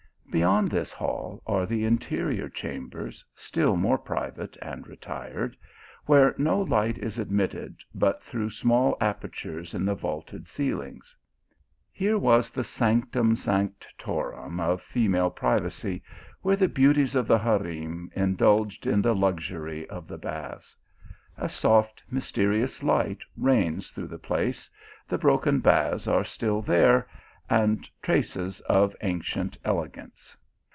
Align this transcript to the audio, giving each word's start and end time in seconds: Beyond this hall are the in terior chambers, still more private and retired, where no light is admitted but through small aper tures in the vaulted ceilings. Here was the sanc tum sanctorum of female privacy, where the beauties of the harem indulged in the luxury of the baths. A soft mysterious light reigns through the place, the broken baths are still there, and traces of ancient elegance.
Beyond 0.31 0.71
this 0.71 0.93
hall 0.93 1.41
are 1.45 1.65
the 1.65 1.83
in 1.83 1.97
terior 1.97 2.49
chambers, 2.51 3.25
still 3.35 3.75
more 3.75 3.97
private 3.97 4.55
and 4.61 4.87
retired, 4.87 5.57
where 6.05 6.33
no 6.37 6.57
light 6.61 6.97
is 6.97 7.19
admitted 7.19 7.81
but 7.93 8.23
through 8.23 8.49
small 8.51 8.95
aper 9.01 9.27
tures 9.27 9.75
in 9.75 9.83
the 9.83 9.93
vaulted 9.93 10.47
ceilings. 10.47 11.17
Here 11.91 12.17
was 12.17 12.49
the 12.49 12.63
sanc 12.63 13.11
tum 13.11 13.35
sanctorum 13.35 14.61
of 14.61 14.81
female 14.81 15.31
privacy, 15.31 16.01
where 16.41 16.55
the 16.55 16.69
beauties 16.69 17.13
of 17.13 17.27
the 17.27 17.39
harem 17.39 18.09
indulged 18.15 18.87
in 18.87 19.01
the 19.01 19.13
luxury 19.13 19.85
of 19.89 20.07
the 20.07 20.17
baths. 20.17 20.77
A 21.37 21.49
soft 21.49 22.03
mysterious 22.09 22.81
light 22.83 23.19
reigns 23.35 23.91
through 23.91 24.07
the 24.07 24.17
place, 24.17 24.69
the 25.09 25.17
broken 25.17 25.59
baths 25.59 26.07
are 26.07 26.23
still 26.23 26.61
there, 26.61 27.05
and 27.49 27.89
traces 28.01 28.61
of 28.61 28.95
ancient 29.01 29.57
elegance. 29.65 30.37